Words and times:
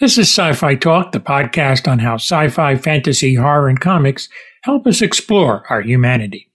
This 0.00 0.16
is 0.16 0.30
Sci 0.30 0.54
Fi 0.54 0.76
Talk, 0.76 1.12
the 1.12 1.20
podcast 1.20 1.86
on 1.86 1.98
how 1.98 2.14
sci 2.14 2.48
fi, 2.48 2.74
fantasy, 2.74 3.34
horror, 3.34 3.68
and 3.68 3.78
comics 3.78 4.30
help 4.62 4.86
us 4.86 5.02
explore 5.02 5.62
our 5.68 5.82
humanity. 5.82 6.50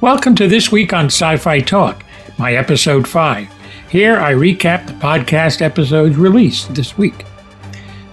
Welcome 0.00 0.36
to 0.36 0.46
This 0.46 0.70
Week 0.70 0.92
on 0.92 1.06
Sci 1.06 1.36
Fi 1.38 1.58
Talk, 1.58 2.04
my 2.38 2.54
episode 2.54 3.08
5. 3.08 3.48
Here 3.90 4.18
I 4.18 4.34
recap 4.34 4.86
the 4.86 4.92
podcast 4.92 5.62
episodes 5.62 6.16
released 6.16 6.72
this 6.76 6.96
week. 6.96 7.24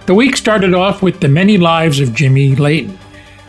The 0.06 0.14
week 0.14 0.36
started 0.36 0.74
off 0.74 1.04
with 1.04 1.20
The 1.20 1.28
Many 1.28 1.56
Lives 1.56 2.00
of 2.00 2.12
Jimmy 2.12 2.56
Layton, 2.56 2.98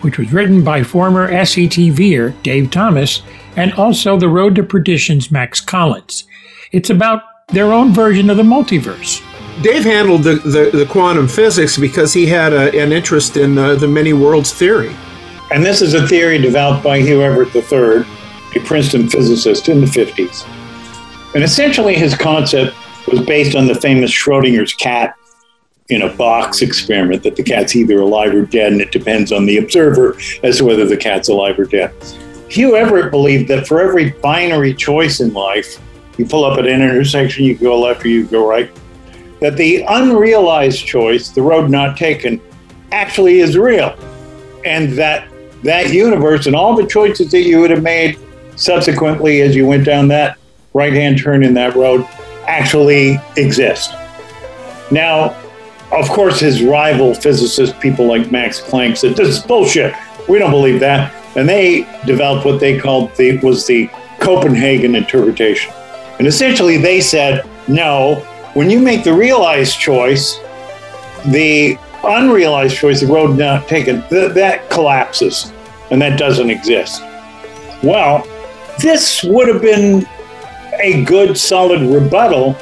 which 0.01 0.19
was 0.19 0.31
written 0.31 0.63
by 0.63 0.83
former 0.83 1.27
SCTVer 1.27 2.43
Dave 2.43 2.69
Thomas 2.69 3.23
and 3.55 3.73
also 3.73 4.15
The 4.15 4.29
Road 4.29 4.53
to 4.57 4.63
Perdition's 4.63 5.31
Max 5.31 5.59
Collins. 5.59 6.25
It's 6.71 6.91
about 6.91 7.23
their 7.47 7.73
own 7.73 7.93
version 7.93 8.29
of 8.29 8.37
the 8.37 8.43
multiverse. 8.43 9.23
Dave 9.61 9.83
handled 9.83 10.23
the, 10.23 10.35
the, 10.35 10.77
the 10.77 10.85
quantum 10.85 11.27
physics 11.27 11.77
because 11.77 12.11
he 12.13 12.25
had 12.25 12.53
a, 12.53 12.77
an 12.79 12.91
interest 12.91 13.37
in 13.37 13.57
uh, 13.57 13.75
the 13.75 13.87
many 13.87 14.13
worlds 14.13 14.51
theory. 14.51 14.95
And 15.51 15.63
this 15.63 15.81
is 15.81 15.93
a 15.93 16.07
theory 16.07 16.39
developed 16.39 16.83
by 16.83 16.99
Hugh 16.99 17.21
Everett 17.21 17.55
III, 17.55 18.05
a 18.55 18.65
Princeton 18.65 19.07
physicist 19.07 19.69
in 19.69 19.81
the 19.81 19.85
50s. 19.85 20.47
And 21.35 21.43
essentially, 21.43 21.93
his 21.93 22.15
concept 22.15 22.75
was 23.07 23.21
based 23.21 23.55
on 23.55 23.67
the 23.67 23.75
famous 23.75 24.11
Schrodinger's 24.11 24.73
cat 24.73 25.15
in 25.89 26.01
a 26.03 26.13
box 26.15 26.61
experiment 26.61 27.21
that 27.23 27.35
the 27.35 27.43
cat's 27.43 27.75
either 27.75 27.99
alive 27.99 28.33
or 28.33 28.45
dead, 28.45 28.71
and 28.71 28.81
it 28.81 28.91
depends 28.91 29.31
on 29.31 29.45
the 29.45 29.57
observer 29.57 30.17
as 30.43 30.57
to 30.57 30.65
whether 30.65 30.85
the 30.85 30.97
cat's 30.97 31.29
alive 31.29 31.59
or 31.59 31.65
dead. 31.65 31.93
Hugh 32.49 32.75
Everett 32.75 33.11
believed 33.11 33.47
that 33.49 33.67
for 33.67 33.81
every 33.81 34.11
binary 34.11 34.73
choice 34.73 35.19
in 35.19 35.33
life, 35.33 35.79
you 36.17 36.25
pull 36.25 36.45
up 36.45 36.57
at 36.57 36.67
an 36.67 36.81
intersection, 36.81 37.45
you 37.45 37.55
go 37.55 37.79
left 37.79 38.05
or 38.05 38.07
you 38.07 38.25
go 38.25 38.47
right, 38.47 38.71
that 39.43 39.57
the 39.57 39.83
unrealized 39.89 40.85
choice, 40.85 41.27
the 41.27 41.41
road 41.41 41.69
not 41.69 41.97
taken, 41.97 42.39
actually 42.93 43.41
is 43.41 43.57
real. 43.57 43.93
And 44.65 44.93
that 44.93 45.27
that 45.63 45.91
universe 45.93 46.47
and 46.47 46.55
all 46.55 46.77
the 46.77 46.87
choices 46.87 47.29
that 47.31 47.41
you 47.41 47.59
would 47.59 47.69
have 47.69 47.83
made 47.83 48.17
subsequently 48.55 49.41
as 49.41 49.53
you 49.53 49.67
went 49.67 49.85
down 49.85 50.07
that 50.07 50.37
right 50.73 50.93
hand 50.93 51.19
turn 51.19 51.43
in 51.43 51.53
that 51.55 51.75
road 51.75 52.07
actually 52.47 53.17
exist. 53.35 53.91
Now, 54.91 55.35
of 55.91 56.07
course, 56.07 56.39
his 56.39 56.63
rival 56.63 57.13
physicists, 57.13 57.77
people 57.81 58.05
like 58.07 58.31
Max 58.31 58.61
Planck, 58.61 58.95
said 58.95 59.17
this 59.17 59.27
is 59.27 59.39
bullshit. 59.39 59.93
We 60.29 60.39
don't 60.39 60.51
believe 60.51 60.79
that, 60.79 61.13
and 61.35 61.49
they 61.49 61.81
developed 62.05 62.45
what 62.45 62.61
they 62.61 62.79
called 62.79 63.13
the 63.17 63.39
was 63.39 63.67
the 63.67 63.89
Copenhagen 64.21 64.95
interpretation. 64.95 65.73
And 66.17 66.27
essentially, 66.27 66.77
they 66.77 67.01
said 67.01 67.45
no 67.67 68.25
when 68.53 68.69
you 68.69 68.79
make 68.79 69.03
the 69.03 69.13
realized 69.13 69.79
choice, 69.79 70.39
the 71.27 71.77
unrealized 72.03 72.75
choice, 72.77 73.01
the 73.01 73.07
road 73.07 73.37
not 73.37 73.67
taken, 73.67 74.01
th- 74.09 74.33
that 74.33 74.69
collapses 74.69 75.51
and 75.91 76.01
that 76.01 76.19
doesn't 76.19 76.49
exist. 76.49 77.01
Well, 77.83 78.27
this 78.79 79.23
would 79.23 79.47
have 79.47 79.61
been 79.61 80.07
a 80.81 81.03
good, 81.05 81.37
solid 81.37 81.81
rebuttal 81.81 82.55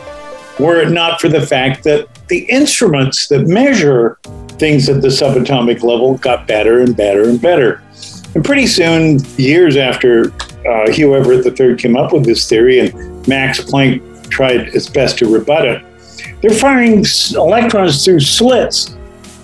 were 0.59 0.79
it 0.79 0.91
not 0.91 1.19
for 1.19 1.29
the 1.29 1.45
fact 1.45 1.83
that 1.83 2.07
the 2.27 2.39
instruments 2.45 3.27
that 3.29 3.47
measure 3.47 4.19
things 4.51 4.87
at 4.89 5.01
the 5.01 5.07
subatomic 5.07 5.81
level 5.81 6.17
got 6.17 6.47
better 6.47 6.81
and 6.81 6.95
better 6.95 7.27
and 7.27 7.41
better. 7.41 7.81
And 8.35 8.45
pretty 8.45 8.67
soon, 8.67 9.19
years 9.37 9.75
after 9.75 10.31
uh, 10.67 10.91
Hugh 10.91 11.15
Everett 11.15 11.59
III 11.59 11.75
came 11.75 11.97
up 11.97 12.13
with 12.13 12.25
this 12.25 12.47
theory 12.47 12.79
and 12.79 13.27
Max 13.27 13.59
Planck 13.59 14.01
tried 14.31 14.69
its 14.69 14.89
best 14.89 15.17
to 15.19 15.27
rebut 15.27 15.65
it. 15.65 15.83
They're 16.41 16.51
firing 16.51 17.05
electrons 17.35 18.03
through 18.03 18.21
slits, 18.21 18.95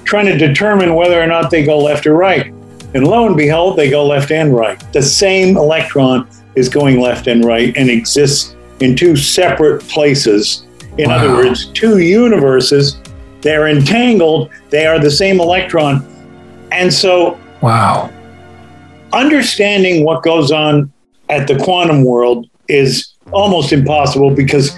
trying 0.04 0.26
to 0.26 0.38
determine 0.38 0.96
whether 0.96 1.22
or 1.22 1.28
not 1.28 1.52
they 1.52 1.64
go 1.64 1.78
left 1.78 2.08
or 2.08 2.16
right. 2.16 2.48
And 2.94 3.06
lo 3.06 3.28
and 3.28 3.38
behold, 3.38 3.78
they 3.78 3.90
go 3.90 4.06
left 4.06 4.32
and 4.32 4.56
right. 4.56 4.82
The 4.94 5.04
same 5.04 5.58
electron 5.58 6.28
is 6.56 6.70
going 6.70 7.00
left 7.00 7.28
and 7.28 7.46
right 7.46 7.76
and 7.78 7.90
exists 7.90 8.56
in 8.80 8.96
two 8.96 9.16
separate 9.16 9.84
places. 9.88 10.66
In 10.98 11.10
wow. 11.10 11.18
other 11.18 11.34
words, 11.34 11.68
two 11.68 12.00
universes. 12.00 13.00
They're 13.42 13.68
entangled, 13.68 14.50
they 14.70 14.88
are 14.88 15.00
the 15.00 15.12
same 15.12 15.40
electron. 15.40 16.06
And 16.72 16.92
so, 16.92 17.40
wow. 17.62 18.12
Understanding 19.14 20.04
what 20.04 20.24
goes 20.24 20.52
on 20.52 20.92
at 21.30 21.48
the 21.48 21.58
quantum 21.60 22.04
world 22.04 22.50
is 22.68 23.14
almost 23.32 23.72
impossible 23.72 24.34
because 24.34 24.78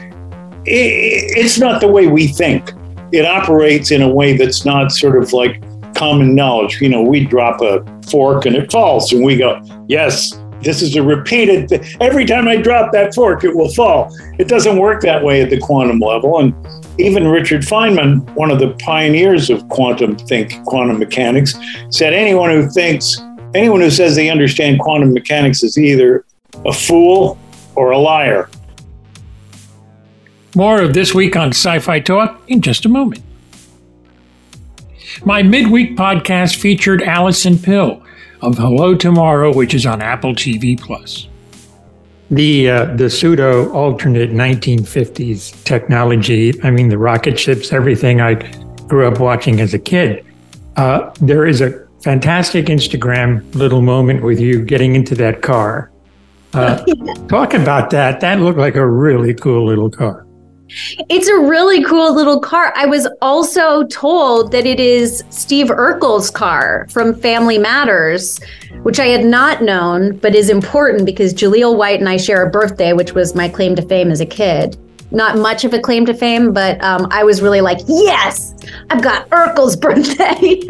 it's 0.70 1.58
not 1.58 1.82
the 1.82 1.88
way 1.88 2.08
we 2.08 2.28
think. 2.28 2.72
It 3.12 3.26
operates 3.26 3.92
in 3.92 4.02
a 4.02 4.10
way 4.10 4.38
that's 4.38 4.66
not 4.66 4.92
sort 4.92 5.22
of 5.22 5.34
like 5.34 5.64
common 5.96 6.36
knowledge. 6.36 6.80
You 6.80 6.90
know, 6.90 7.02
we 7.02 7.26
drop 7.26 7.62
a 7.62 7.84
fork 8.10 8.46
and 8.46 8.56
it 8.56 8.72
falls, 8.72 9.12
and 9.12 9.24
we 9.24 9.38
go, 9.38 9.62
yes, 9.88 10.40
this 10.62 10.82
is 10.82 10.96
a 10.96 11.02
repeated. 11.02 11.70
Th- 11.70 11.98
Every 12.00 12.26
time 12.26 12.48
I 12.48 12.58
drop 12.58 12.92
that 12.92 13.16
fork, 13.16 13.44
it 13.44 13.56
will 13.56 13.74
fall. 13.74 14.16
It 14.38 14.48
doesn't 14.48 14.78
work 14.78 15.02
that 15.02 15.24
way 15.24 15.42
at 15.42 15.50
the 15.50 15.60
quantum 15.60 16.00
level. 16.00 16.40
And 16.40 16.54
even 17.00 17.28
Richard 17.28 17.62
Feynman, 17.62 18.30
one 18.36 18.52
of 18.52 18.60
the 18.60 18.72
pioneers 18.80 19.50
of 19.50 19.68
quantum 19.70 20.18
think, 20.18 20.64
quantum 20.66 21.00
mechanics, 21.00 21.58
said 21.90 22.14
anyone 22.14 22.50
who 22.50 22.70
thinks, 22.70 23.22
anyone 23.56 23.80
who 23.82 23.90
says 23.90 24.16
they 24.16 24.30
understand 24.30 24.80
quantum 24.80 25.14
mechanics 25.14 25.64
is 25.64 25.78
either 25.78 26.26
a 26.66 26.74
fool 26.74 27.38
or 27.76 27.92
a 27.92 27.98
liar. 27.98 28.50
More 30.56 30.82
of 30.82 30.94
this 30.94 31.14
week 31.14 31.36
on 31.36 31.50
Sci 31.50 31.80
Fi 31.80 32.00
Talk 32.00 32.42
in 32.48 32.62
just 32.62 32.86
a 32.86 32.90
moment. 32.90 33.22
My 35.24 35.44
midweek 35.44 35.96
podcast 35.96 36.56
featured 36.56 37.04
Alison 37.04 37.58
Pill 37.60 38.02
of 38.42 38.58
Hello 38.58 38.96
Tomorrow, 38.96 39.54
which 39.54 39.74
is 39.74 39.86
on 39.86 40.02
Apple 40.02 40.34
TV 40.34 40.80
Plus. 40.80 41.28
The 42.32 42.70
uh, 42.70 42.86
the 42.96 43.10
pseudo 43.10 43.72
alternate 43.74 44.32
1950s 44.32 45.64
technology. 45.64 46.60
I 46.64 46.72
mean, 46.72 46.90
the 46.90 46.98
rocket 46.98 47.40
ships, 47.40 47.74
everything 47.74 48.22
I 48.22 48.36
grew 48.88 49.08
up 49.08 49.20
watching 49.20 49.60
as 49.60 49.74
a 49.74 49.80
kid. 49.80 50.26
Uh, 50.78 51.12
there 51.22 51.46
is 51.46 51.62
a 51.62 51.88
fantastic 52.02 52.68
Instagram 52.68 53.54
little 53.54 53.82
moment 53.82 54.24
with 54.24 54.40
you 54.40 54.64
getting 54.64 54.96
into 54.96 55.16
that 55.16 55.42
car. 55.42 55.92
Uh, 56.54 56.84
talk 57.28 57.54
about 57.54 57.90
that. 57.92 58.20
That 58.22 58.40
looked 58.40 58.60
like 58.60 58.76
a 58.76 58.88
really 58.88 59.34
cool 59.34 59.66
little 59.68 59.90
car. 59.90 60.26
It's 61.10 61.28
a 61.28 61.40
really 61.40 61.84
cool 61.84 62.14
little 62.14 62.40
car. 62.40 62.74
I 62.76 62.86
was 62.86 63.08
also 63.22 63.86
told 63.88 64.52
that 64.52 64.66
it 64.66 64.80
is 64.80 65.24
Steve 65.30 65.68
Urkel's 65.68 66.30
car 66.30 66.88
from 66.90 67.20
Family 67.20 67.58
Matters, 67.58 68.40
which 68.84 69.00
I 69.00 69.08
had 69.08 69.26
not 69.26 69.64
known, 69.64 70.18
but 70.18 70.36
is 70.36 70.50
important 70.50 71.06
because 71.06 71.34
Jaleel 71.34 71.76
White 71.76 72.00
and 72.00 72.08
I 72.08 72.18
share 72.18 72.46
a 72.46 72.50
birthday, 72.50 72.94
which 72.94 73.14
was 73.14 73.36
my 73.36 73.50
claim 73.50 73.76
to 73.76 73.82
fame 73.82 74.12
as 74.12 74.22
a 74.22 74.26
kid. 74.26 74.78
Not 75.12 75.40
much 75.40 75.64
of 75.64 75.74
a 75.74 75.80
claim 75.80 76.06
to 76.06 76.14
fame, 76.14 76.54
but 76.54 76.80
um, 76.84 77.08
I 77.10 77.24
was 77.24 77.42
really 77.42 77.62
like, 77.62 77.80
yes, 77.88 78.54
I've 78.92 79.02
got 79.02 79.28
Urkel's 79.30 79.76
birthday. 79.76 80.62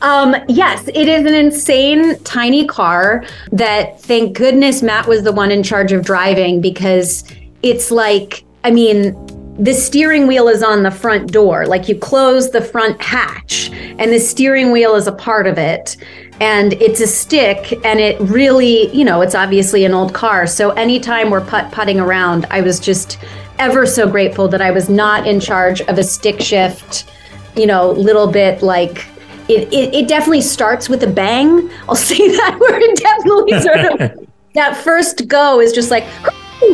um, 0.00 0.34
yes, 0.48 0.88
it 0.88 1.08
is 1.08 1.26
an 1.26 1.34
insane 1.34 2.18
tiny 2.20 2.66
car 2.66 3.22
that 3.52 4.00
thank 4.00 4.34
goodness 4.34 4.82
Matt 4.82 5.06
was 5.06 5.24
the 5.24 5.32
one 5.32 5.50
in 5.50 5.62
charge 5.62 5.92
of 5.92 6.06
driving 6.06 6.62
because 6.62 7.22
it's 7.62 7.90
like 7.90 8.45
I 8.66 8.72
mean, 8.72 9.14
the 9.62 9.72
steering 9.72 10.26
wheel 10.26 10.48
is 10.48 10.60
on 10.60 10.82
the 10.82 10.90
front 10.90 11.30
door. 11.30 11.68
Like 11.68 11.88
you 11.88 11.96
close 11.96 12.50
the 12.50 12.60
front 12.60 13.00
hatch, 13.00 13.70
and 13.70 14.12
the 14.12 14.18
steering 14.18 14.72
wheel 14.72 14.96
is 14.96 15.06
a 15.06 15.12
part 15.12 15.46
of 15.46 15.56
it. 15.56 15.96
And 16.40 16.72
it's 16.72 17.00
a 17.00 17.06
stick, 17.06 17.72
and 17.84 18.00
it 18.00 18.20
really, 18.20 18.90
you 18.90 19.04
know, 19.04 19.20
it's 19.22 19.36
obviously 19.36 19.84
an 19.84 19.94
old 19.94 20.14
car. 20.14 20.48
So 20.48 20.70
anytime 20.70 21.30
we're 21.30 21.46
putt 21.46 21.70
putting 21.70 22.00
around, 22.00 22.44
I 22.50 22.60
was 22.60 22.80
just 22.80 23.18
ever 23.60 23.86
so 23.86 24.10
grateful 24.10 24.48
that 24.48 24.60
I 24.60 24.72
was 24.72 24.88
not 24.88 25.28
in 25.28 25.38
charge 25.38 25.80
of 25.82 25.96
a 25.96 26.02
stick 26.02 26.40
shift, 26.40 27.08
you 27.54 27.66
know, 27.66 27.92
little 27.92 28.26
bit 28.26 28.62
like 28.62 29.06
it, 29.48 29.72
it, 29.72 29.94
it 29.94 30.08
definitely 30.08 30.42
starts 30.42 30.88
with 30.88 31.04
a 31.04 31.06
bang. 31.06 31.70
I'll 31.88 31.94
say 31.94 32.16
that 32.18 32.56
where 32.58 32.80
it 32.80 32.98
definitely 32.98 33.60
sort 33.60 34.00
of 34.00 34.28
that 34.54 34.76
first 34.76 35.28
go 35.28 35.60
is 35.60 35.72
just 35.72 35.92
like 35.92 36.04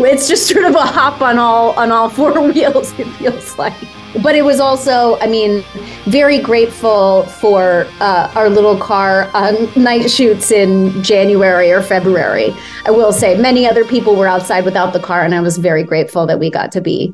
it's 0.05 0.29
just 0.29 0.49
sort 0.49 0.65
of 0.65 0.75
a 0.75 0.83
hop 0.83 1.21
on 1.21 1.39
all 1.39 1.73
on 1.79 1.93
all 1.93 2.09
four 2.09 2.41
wheels 2.53 2.93
it 2.99 3.06
feels 3.15 3.59
like. 3.59 3.75
But 4.23 4.35
it 4.35 4.44
was 4.44 4.61
also 4.61 5.19
i 5.21 5.27
mean 5.27 5.65
very 6.05 6.39
grateful 6.39 7.25
for 7.25 7.87
uh, 8.00 8.31
our 8.35 8.50
little 8.50 8.77
car 8.77 9.31
on 9.35 9.55
night 9.77 10.11
shoots 10.11 10.50
in 10.50 11.03
january 11.03 11.71
or 11.71 11.83
february. 11.83 12.55
I 12.87 12.91
will 12.91 13.12
say 13.12 13.37
many 13.37 13.67
other 13.67 13.85
people 13.85 14.17
were 14.17 14.29
outside 14.29 14.65
without 14.65 14.93
the 14.93 15.00
car 15.00 15.23
and 15.23 15.35
i 15.35 15.41
was 15.41 15.56
very 15.56 15.83
grateful 15.83 16.27
that 16.27 16.39
we 16.39 16.50
got 16.50 16.73
to 16.73 16.81
be 16.81 17.12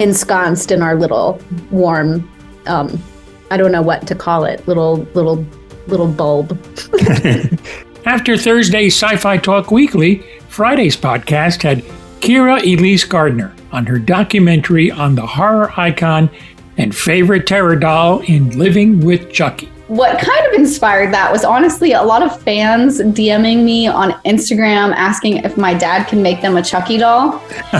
ensconced 0.00 0.70
in 0.70 0.82
our 0.82 0.96
little 0.96 1.40
warm 1.70 2.28
um, 2.66 3.02
i 3.50 3.56
don't 3.56 3.72
know 3.72 3.82
what 3.82 4.06
to 4.06 4.14
call 4.14 4.44
it 4.44 4.66
little 4.66 4.96
little 5.14 5.44
little 5.86 6.08
bulb. 6.08 6.58
After 8.06 8.36
thursday's 8.36 8.94
sci-fi 8.94 9.38
talk 9.38 9.70
weekly 9.70 10.22
friday's 10.48 10.96
podcast 10.96 11.62
had 11.62 11.84
Kyra 12.24 12.62
Elise 12.62 13.04
Gardner 13.04 13.54
on 13.70 13.84
her 13.84 13.98
documentary 13.98 14.90
on 14.90 15.14
the 15.14 15.26
horror 15.26 15.70
icon 15.78 16.30
and 16.78 16.96
favorite 16.96 17.46
terror 17.46 17.76
doll 17.76 18.20
in 18.20 18.58
Living 18.58 19.04
with 19.04 19.30
Chucky. 19.30 19.66
What 19.88 20.18
kind 20.18 20.46
of 20.46 20.54
inspired 20.54 21.12
that 21.12 21.30
was 21.30 21.44
honestly 21.44 21.92
a 21.92 22.02
lot 22.02 22.22
of 22.22 22.40
fans 22.40 22.98
DMing 22.98 23.62
me 23.62 23.88
on 23.88 24.12
Instagram 24.24 24.94
asking 24.94 25.44
if 25.44 25.58
my 25.58 25.74
dad 25.74 26.04
can 26.08 26.22
make 26.22 26.40
them 26.40 26.56
a 26.56 26.62
Chucky 26.62 26.96
doll. 26.96 27.42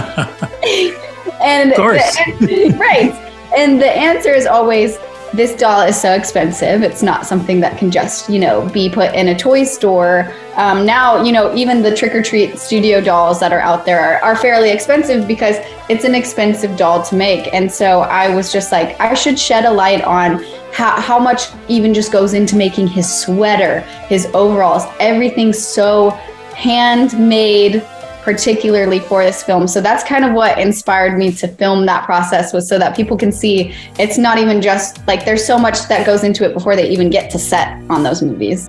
and 1.41 1.71
of 1.71 1.77
course. 1.77 2.15
The, 2.39 2.75
right. 2.79 3.11
And 3.57 3.81
the 3.81 3.89
answer 3.89 4.29
is 4.29 4.45
always 4.45 4.99
this 5.35 5.55
doll 5.55 5.81
is 5.81 5.99
so 5.99 6.13
expensive. 6.13 6.81
It's 6.81 7.03
not 7.03 7.25
something 7.25 7.59
that 7.59 7.77
can 7.77 7.91
just, 7.91 8.29
you 8.29 8.39
know, 8.39 8.67
be 8.69 8.89
put 8.89 9.13
in 9.13 9.29
a 9.29 9.37
toy 9.37 9.63
store. 9.63 10.33
Um, 10.55 10.85
now, 10.85 11.23
you 11.23 11.31
know, 11.31 11.53
even 11.53 11.81
the 11.81 11.95
trick 11.95 12.15
or 12.15 12.21
treat 12.21 12.57
studio 12.57 13.01
dolls 13.01 13.39
that 13.41 13.51
are 13.51 13.59
out 13.59 13.85
there 13.85 13.99
are, 13.99 14.23
are 14.23 14.35
fairly 14.35 14.69
expensive 14.69 15.27
because 15.27 15.57
it's 15.89 16.05
an 16.05 16.15
expensive 16.15 16.77
doll 16.77 17.03
to 17.03 17.15
make. 17.15 17.53
And 17.53 17.71
so 17.71 18.01
I 18.01 18.33
was 18.33 18.51
just 18.51 18.71
like, 18.71 18.99
I 18.99 19.13
should 19.13 19.37
shed 19.37 19.65
a 19.65 19.71
light 19.71 20.03
on 20.03 20.43
how, 20.71 20.99
how 20.99 21.19
much 21.19 21.47
even 21.67 21.93
just 21.93 22.11
goes 22.11 22.33
into 22.33 22.55
making 22.55 22.87
his 22.87 23.21
sweater, 23.21 23.81
his 24.07 24.27
overalls, 24.33 24.83
everything 24.99 25.53
so 25.53 26.11
handmade 26.55 27.85
particularly 28.25 28.99
for 28.99 29.23
this 29.23 29.43
film. 29.43 29.67
So 29.67 29.79
that's 29.79 30.03
kind 30.03 30.25
of 30.25 30.33
what 30.33 30.57
inspired 30.57 31.15
me 31.15 31.31
to 31.33 31.47
film 31.47 31.85
that 31.85 32.05
process 32.05 32.51
was 32.51 32.67
so 32.67 32.79
that 32.79 32.95
people 32.95 33.15
can 33.15 33.31
see 33.31 33.73
it's 33.99 34.17
not 34.17 34.39
even 34.39 34.63
just 34.63 35.05
like 35.07 35.23
there's 35.23 35.45
so 35.45 35.59
much 35.59 35.87
that 35.87 36.07
goes 36.07 36.23
into 36.23 36.43
it 36.43 36.53
before 36.53 36.75
they 36.75 36.89
even 36.89 37.11
get 37.11 37.29
to 37.29 37.39
set 37.39 37.79
on 37.89 38.01
those 38.01 38.23
movies. 38.23 38.67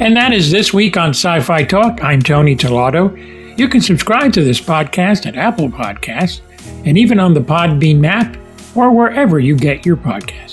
And 0.00 0.16
that 0.16 0.32
is 0.32 0.50
this 0.50 0.72
week 0.72 0.96
on 0.96 1.10
Sci 1.10 1.40
Fi 1.40 1.64
Talk. 1.64 2.02
I'm 2.02 2.22
Tony 2.22 2.56
Tellado. 2.56 3.58
You 3.58 3.68
can 3.68 3.82
subscribe 3.82 4.32
to 4.32 4.42
this 4.42 4.60
podcast 4.60 5.26
at 5.26 5.36
Apple 5.36 5.68
Podcasts 5.68 6.40
and 6.86 6.96
even 6.96 7.20
on 7.20 7.34
the 7.34 7.40
Podbean 7.40 8.06
app 8.06 8.38
or 8.74 8.90
wherever 8.90 9.38
you 9.38 9.54
get 9.54 9.84
your 9.84 9.96
podcasts. 9.98 10.47